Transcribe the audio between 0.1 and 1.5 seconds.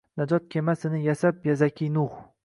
Najot kemasini yasab